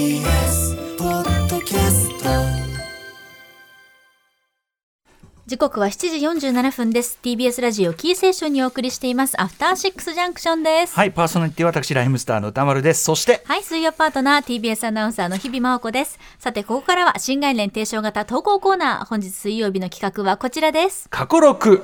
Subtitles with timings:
[0.00, 2.30] TBS ポッドキャスト
[5.46, 5.90] 時刻は7
[6.40, 7.18] 時47分です。
[7.22, 9.38] TBS ラジオキーセーションにお送りしています。
[9.38, 10.94] アフターシックスジャンクションです。
[10.94, 13.04] はい、パーソナリティは私、ライムスターの歌丸です。
[13.04, 16.18] そして、はい、水曜パートナー TBS アナウンサーの日々真央子です。
[16.38, 19.04] さて、ここからは新概念提唱型投稿コーナー。
[19.04, 21.10] 本日水曜日の企画はこちらです。
[21.10, 21.82] カコロク。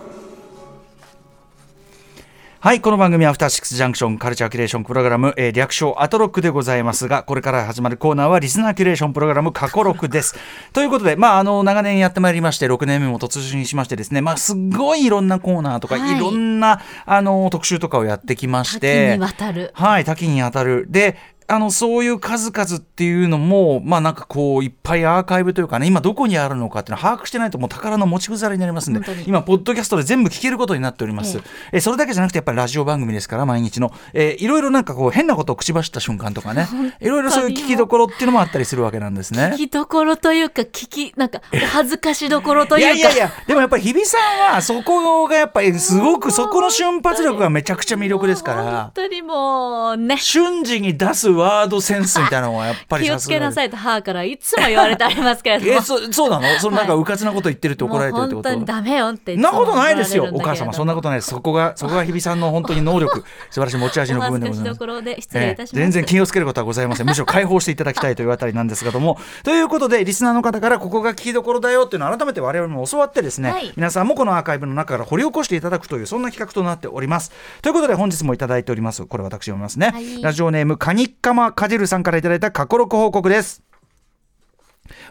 [2.66, 10.34] はい、この番組はアフターシックスジャンクションカルチャーキュレーションプログラム、えー略称アトロックでございますが、これから始まるコーナーはリスナーキュレーションプログラムカコロクです。
[10.75, 18.78] ということで、まあ、あの、長年やってまいりまして、6年目も突入しましてですね、まあ、すっごいいろんなコーナーとか、はい、いろんな、あの、特集とかをやってきまして。
[18.78, 19.70] 多岐にわたる。
[19.72, 20.87] はい、多岐にわたる。
[20.89, 21.17] で、
[21.48, 31.38] あの、そういう数々っていうのも、まあなんかこう、いっぱいアーカイブというかね、今どこにあるのかっていうのを把握してないともう宝の持ち腐れになりますんで今、ポッドキャストで全部聞けることになっております。
[31.72, 36.69] ええそれだけじゃなくて、やっぱりラジオ番組ですから、毎日の、えーいろいろなんかこう、変なことを口走った瞬間とかね、
[37.00, 39.53] いろいろそういう聞きどころっていうのもあったりするわけなんですね。
[39.55, 42.91] 聞きどころというか、聞き、なんか、お恥ずかしどころといいうか。
[42.91, 44.19] やいやいや、でもやっぱり日比さ
[44.50, 48.91] んは、そこがやっぱりすごく、そこの瞬発力がめちゃくちゃ魅力ですから本。
[48.94, 50.16] 当にもう、ね。
[50.19, 55.73] 瞬時に出すワードセンスみたいなのはやっぱり気をつけなさいと母からいつも言われてありますけれども。
[55.73, 56.59] えそそうなの？
[56.59, 58.48] そのなんかうかつなこと言ってるって怒られてるってこと？
[58.48, 60.28] もう本当にダメよってなことないですよ。
[60.33, 61.31] お母様そんなことないです。
[61.31, 65.75] そこがそこが日比さんの本当に能力 素晴らしい持ち味の部分でございます。
[65.75, 67.06] 全然気をつけることはございません。
[67.06, 69.19] むしろ解放していただきたいというあたりなんですけども。
[69.43, 73.73] ということでリスナーの方からここが聞きどころだよっていうのを改めて我々も教わってですね、はい。
[73.77, 77.33] 皆さんもこのアーカイブの中から掘り起こしていただくというそんな企画となっております。
[77.62, 79.05] ということで本日もいただいております。
[79.06, 80.22] これ私読みますね、はい。
[80.22, 83.66] ラジオネームカニカマカジルさんからいただいた過去録報告です。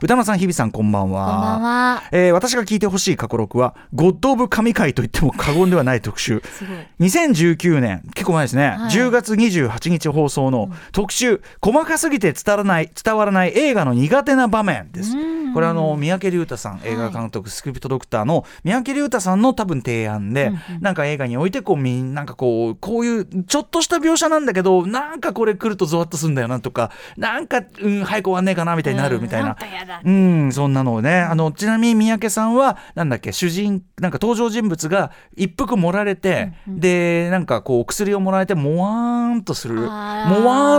[0.01, 1.25] 歌間さん日比さんこんばんは。
[1.25, 2.03] こんばんは。
[2.11, 6.41] えー私が聞いてほしい過去録はゴッド・オブ・神回と言っても過言ではない特集。
[6.51, 6.77] すごい。
[6.99, 8.01] 2019年。
[8.13, 8.89] 結構前ですね、はい。
[8.91, 15.13] 10月28日放送の特集、細かすぎて伝わらない伝わらない映画の苦手な場面です。
[15.53, 29.55] これあの三宅龍太さん映画監督、スクリプトドクターの三宅龍太さんの多分提案で、なんか映画においてこうみんなんかこうこういうちょっとした描写なんだけどなんかこれ来るとゾワッとするんだよなとかなんか、うん、早く終わんねえかなみたいになるみたいな
[30.03, 39.89] うんそんなのをね、あのちなみに三宅さんは、なんだっけ、主人、なんか登場人物が一服盛られて、で、なんかこう、薬をもらえて、もわーんとする、もわ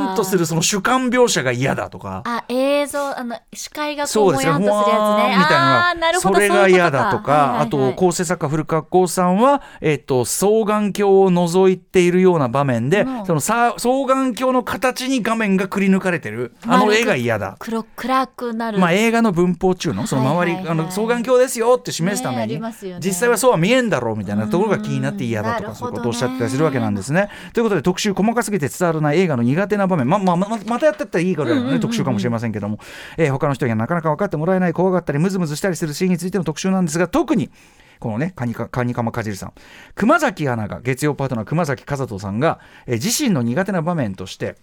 [0.01, 2.23] ーんとする、その主観描写が嫌だとか。
[2.25, 5.37] あ、映像、あの、視界がこそうもやんとするやつね。
[5.39, 6.35] みたいなあーなるほど。
[6.35, 17.57] それが嫌だとか、あと構成作家古川光さんは、えっと双眼鏡を覗いているような場面で、うんそのさ双眼鏡の形に画面がくり抜かれてるあの絵が嫌だ。
[17.59, 18.76] 黒暗くなる。
[18.79, 20.23] まあ、映画の文法中のその？
[20.31, 20.77] 周り、はいはい。
[20.77, 23.01] はいあの双眼鏡ですよって示すたねあめに、りますよね。
[23.03, 25.75] 実際はそうは見えんだろうみたいなところが気になって嫌だとかうん。
[25.75, 27.29] そういうことをおっしゃってたりするわけなんですね。
[27.53, 30.09] ということで特集細かすぎて伝わらない映画の苦手な場面。
[30.09, 32.79] ままあまままたやってったらいいからね、特集かもしれませんけども、
[33.17, 37.51] えー他の人にはなかなか分かってもらえない怖がったりムズムズしたりするシーンについての特集なんですが特に
[37.99, 39.53] このね、カニカカニカマかじりさん。
[39.95, 42.39] 熊崎アナが、月曜パートナー熊崎和人さん。
[42.41, 44.57] が、えー自身の苦手な場面として、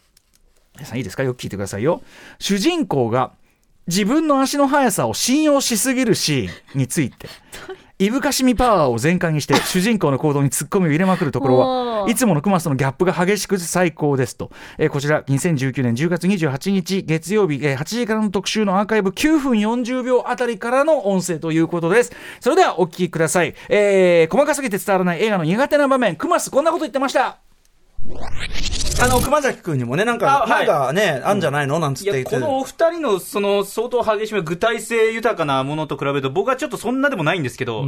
[0.76, 1.24] 皆さんいいですか？
[1.24, 2.04] よく聞いてくださいよ。
[2.38, 3.32] 主人公が
[3.88, 7.28] 自分の足の速さを信用しすぎるシーンについて。
[8.00, 22.12] いぶかしみパワーを全開にして主人公の行動にツッコミを入れまくるところはいつものクマスとのギャップが激しく最高ですと、えーこちら2019年10月28日月曜日、えー8時からの特集のアーカイブ9分40秒あたりからの音声ということです。
[22.42, 27.43] それではお聞きください、えー細かすぎて伝わらない映画の苦手な場面クマスこんなこと言ってました
[29.02, 30.68] あの熊崎君にもねなんかあはい。
[30.68, 31.80] なんかね、あんじゃないの？
[31.80, 32.30] なんつって言って。
[32.30, 37.88] このお二人のその相当激しめ、具体性豊かなものと比べると、僕はちょっとそんなでもないんですけど、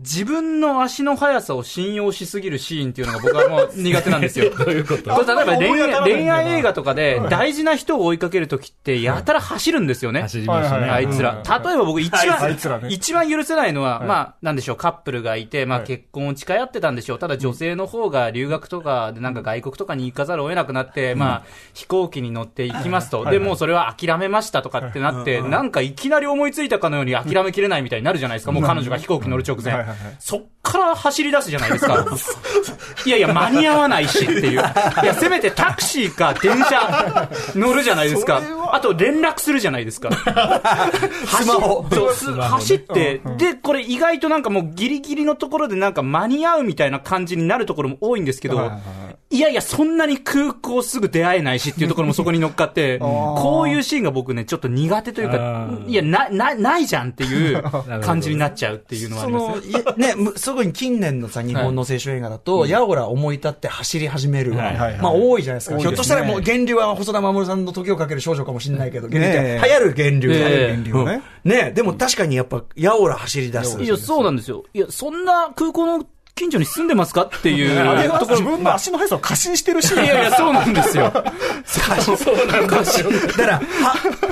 [0.00, 4.50] 自分の足の速さを信用しすぎるシーンっていうのが僕はもう苦手なんですよ。
[4.56, 5.10] どういうこと？
[5.10, 10.22] 例えば恋愛恋愛映画とかで大事な人を追いかけるときってやたら走るんですよね。
[10.22, 10.88] 走りますね。
[10.88, 11.42] あいつら。
[11.46, 12.56] 例えば僕一番、
[12.88, 17.18] 一番許せないのは、まあ、なんでしょう、カップルがいて、まあ結婚を誓い合ってたんでしょう。
[17.18, 21.42] ただ女性の方が留学とかでなんか外国とかに行かざるを得なくなって、まあ
[21.74, 23.26] 飛行機に乗って行きますと。
[23.26, 28.52] で、もうそれは諦めましたとかってなって、なんかいきなり思いついたかのように諦めきれないみたいになるじゃないですか。
[28.52, 29.89] もう彼女が飛行機乗る直前。
[30.18, 32.04] そっから走り出すじゃないですか。
[33.06, 34.52] いやいや、間に合わないしっていう。
[35.02, 38.42] いや、せめてタクシーか電車乗るじゃないですか。
[38.72, 40.10] あと連絡するじゃないですか。
[41.26, 48.70] スマホ走って、で、これ意外となんかもうギリギリのところでなんか間に合うみたいな感じになるところも多いんですけど、
[49.30, 49.38] い。
[49.38, 57.62] やいや、そんなに空港すぐ出会えないしっていうところもそこに乗っかって、 こういうシーンが僕ね、ちょっと苦手というかあ、いや、な、な、ないじゃんっていう
[58.02, 59.98] 感じになっちゃうっていうのはあそります。
[59.98, 64.54] ね、むすごい近年のさ、日本の青春映画だと、やおら思い立って走り始める。
[64.54, 64.70] ま
[65.02, 65.78] あ多いじゃないですか。
[65.78, 70.32] ひょっとしたらもう源流は細田守さんの時をかける少女かもしれないけど、源流流行る源流。
[70.32, 70.76] ええ。
[70.76, 71.22] 流行る源流ね。
[71.44, 71.50] うん。
[71.50, 73.82] ねでも確かにやっぱ、やおら走り出す。
[73.82, 74.64] いや、そうなんですよ。
[74.74, 76.04] いや、そんな空港の
[76.40, 77.24] 近所に住んでますか？
[77.24, 81.12] っていう あれは自分の足の速さを過信してるしいやいや、そうなんですよ。
[81.66, 83.10] そうなんですよ。
[83.10, 83.62] だから、は、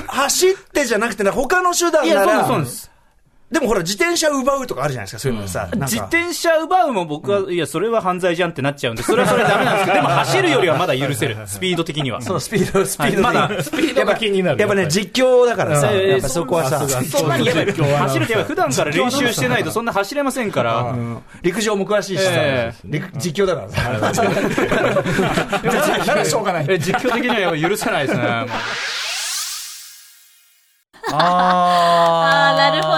[0.06, 2.90] 走ってじゃなくて、他の手段いや、そうなら、ですそうです。
[3.50, 5.60] でもほら、自転車奪うとかあるじゃないですか、そういうのでさ。
[5.60, 11.34] なんか自転車奪うも僕は、いや、それは犯罪じゃんってなっちゃうんで、それはそれはダメなんですけど、でも 走るよりはまだ許せる。
[11.46, 12.20] スピード的には。
[12.20, 14.60] そのスピード、スピードはいまだスピードが気になる。
[14.60, 17.72] やっぱね、実況だからさ、えーやっぱそこはさ、そんなにやばい。
[17.72, 18.48] 走るってやばい。
[18.48, 20.80] 普段から練習してないとそんな走れませんから。
[20.82, 22.30] うん陸上も詳しいしさ
[23.16, 23.82] 実況だからさ。
[26.04, 28.24] ならしょうがないえ実況的にはやっぱ許せないですね。
[31.10, 32.97] あああ、なるほど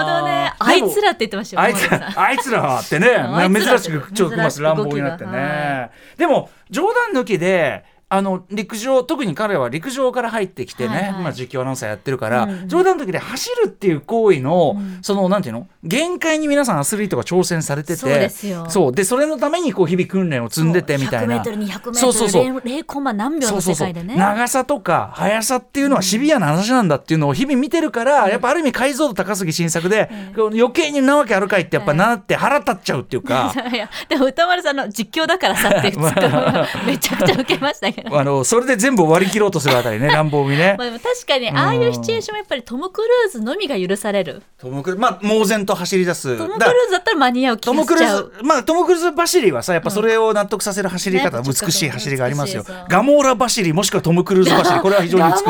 [0.71, 1.61] あいつらって言ってましたよ。
[1.61, 3.07] あいつら、あいつらってね、
[3.53, 5.89] 珍しくちょっと乱暴になってね。
[6.17, 11.23] でも、冗談抜きで、あの陸上特に彼は陸上から入ってきてね、はいはい。
[11.23, 12.67] まあ、実況アナウンサーやってるから、うんうん。
[12.67, 18.69] 冗談抜きで走るっていう行為の、そのなんていうの限界に皆さんアスリートが挑戦されててそうですよ。
[18.69, 18.91] そう。
[18.91, 21.35] でそれのためにこう日々訓練を積んでてみたいな。
[21.35, 22.43] 100メートル、200メートル、そうそうそう。
[22.43, 24.17] 0コンマ何秒の世界でね。
[24.17, 33.53] 長さとか速さっていうのはシビアな話なんだっていうのを日々見てるから、やっぱある意味解像度高すぎ新作で、こう余計になわけあるかいってやっぱなって腹立っちゃうっていうか。
[33.71, 38.00] いやでも歌丸さんの実況だからさっていうツッコミはめちゃくちゃ受けましたけど。
[38.11, 40.75] あのそれで全部割り切ろうとするあたりね 乱暴にね。
[40.77, 44.41] まあでも確かにああいうシチュエーションはやっぱりトム・クルーズのみが許される。
[44.57, 46.37] トム・クルーズまあ猛然と走り出す。
[46.37, 48.31] トム・クルーズだったら間に合う気トム・クルがしちゃう。
[48.35, 52.63] ーズまあトム・クルーズ走りはさやっぱそれを納得させる走り方、ね美しい走りがありますよ。
[52.87, 55.45] ガモーラ走りもしくはトム・クルーズ走り これは非常に美しい。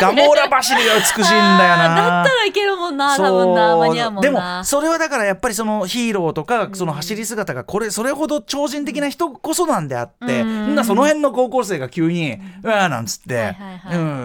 [0.00, 0.88] ガモーラ走り。
[0.88, 1.94] が美しいんだよな。
[1.94, 4.30] だったらいけるもんな、多分な、間に合うもんな。
[4.30, 13.56] でもそれはだからやっぱりそのヒーローとかその走り姿がこれそれほど超人的な人こそなんであって、うんなその辺の高校生が急に「うわー」なんつって、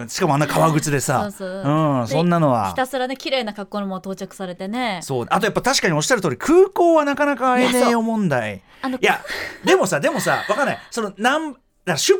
[0.08, 1.30] しかもあんな革靴でさ。
[1.30, 2.68] そうん、そんなのは。
[2.70, 5.00] ひたすらね、綺麗な格好のまま到着されてね。
[5.02, 5.26] そう。
[5.30, 8.62] あとやっぱ確かにおっしゃる通り空港はなかなか会えねえよ問題。
[9.00, 9.22] いや
[9.64, 10.78] でもさでもさわかんない。
[10.90, 11.56] そのなん
[11.86, 12.10] 出発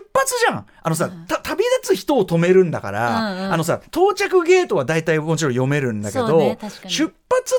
[0.47, 0.67] じゃん。
[0.83, 3.53] あのさ、た旅立つ人を止めるんだから、うんうん。
[3.53, 7.13] あのさ到着ゲートは大体もちろん読めるんだけど、ね出発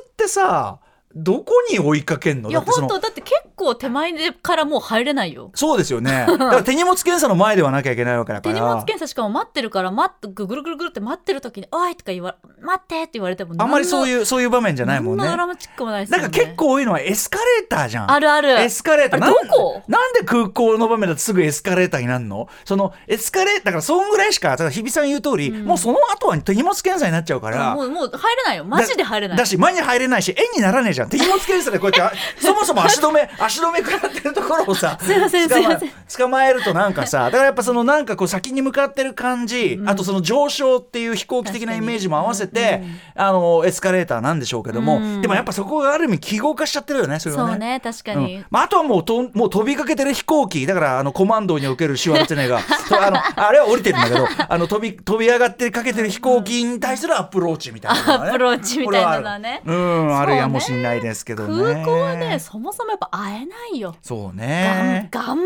[0.07, 0.79] ってさ
[1.15, 2.49] どこに追いかけんの？
[2.49, 5.51] いや、本当だって結構手前でからもう入れないよ。
[5.55, 16.23] そうですよね だから手荷物検査の前ではなきゃいけないわけだから手荷物検査しかも待ってるから、待って、ぐるぐるぐるって待ってる時に、おいとか言わ、待ってって言われても、あんまりそうういうそういう場面じゃないもんねそんなドラマチックもないですよね。
[16.23, 18.11] なんか結構多いのはエスカレーターじゃん。
[18.11, 19.25] あるあるエスカレーター。
[19.25, 22.47] どこなんなんで空港の場面だとすぐエスカレーターになるの？
[22.63, 27.73] そのエスカレーター、だからそんぐらいしか、だから日比さん言う通り、もうその後は手荷物検査になっちゃうから。
[27.73, 28.65] もう、もう入れないよ。
[28.65, 29.37] マジで入れない。
[29.37, 31.04] だだし、前に入れないし、絵にならねえじゃん。
[31.09, 35.89] 手荷物検査でこうやって、あそもそも足止め、足止め食らってるところをさ、すいません捕ますいません。
[36.17, 42.83] 捕まえるとなんかさ、だからやっぱそのなんかこう先に向かってる感じ、あとその上昇っていう飛行機的なイメージも合わせて、
[43.15, 45.21] あの、エスカレーターなんでしょうけども、うん。
[45.21, 48.25] でもやっぱそこがある意味記号化しちゃってるよね、それはそうね、確かうん。
[48.25, 48.45] に。
[48.49, 59.61] まあ、あとはもうともう飛びかけてる飛行機だからあのコマンドにおけるシュワルツェネッガーそうあのあれは降りてるんだけどあの飛び飛び上がってかけてる飛行機に対するアプローチみたいなのがね、 アプローチみたいなのはね。
[59.63, 60.01] これはある。
[60.01, 63.95] うんあるやもしんないですけどね空港はね、そもそもやっぱ会えないよ。
[64.01, 65.37] そうがんねがん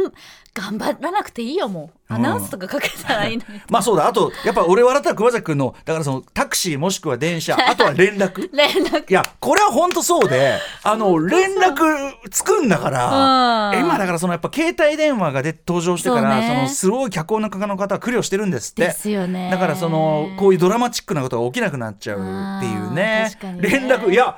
[0.60, 2.00] 頑張らなくていいよもう。
[2.12, 4.08] アナウンスとかかけたらいいのに、 まあそうだ。
[4.08, 8.50] あとやっぱ俺笑ったら熊崎君のだからそのタクシーもしくは電車 あとは連絡。
[8.51, 9.10] 連絡。
[9.10, 13.80] いやこれは本当そうであの連絡つくんだからうん。
[13.80, 16.62] 今だからそのやっぱ携帯電話がで登場してからそ,、そうね。
[16.63, 18.86] のすごい脚本の方の方は苦慮してるんですって。
[18.86, 19.51] ですよね。
[19.51, 23.32] だからそのこういうドラマチックなことが起きなくなっちゃうっていうね。
[23.44, 23.58] ね。
[23.60, 24.36] 連絡いや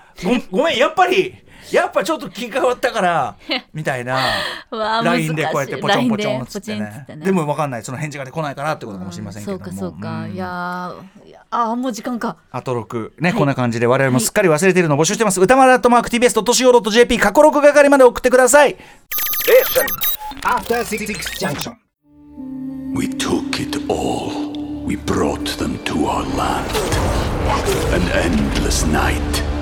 [0.51, 1.36] ごごめんやっぱり
[1.72, 3.36] やっぱちょっと気変わったから
[3.74, 4.20] みたいな。
[4.72, 7.01] うわー LINE でこうやってポチョンポチョンっつってね。
[7.03, 7.25] ってね。
[7.25, 7.84] でも分かんない。
[7.84, 9.65] その返事が来ないかなってことかもしれませんけども。
[9.65, 10.32] そうかそうか、ん。
[10.34, 12.38] いやーいやあーもう時間か。
[12.51, 15.39] あと6ね、こんな感じで我々もすっかり忘れているのを募集してます。
[15.39, 18.75] 歌丸アットマーク TBS.CO.JP 過去6係まで送ってください。
[20.44, 21.75] After Six Junction.
[22.94, 24.51] We took it all.
[24.86, 26.72] We brought them to our land.
[27.94, 29.44] An endless night,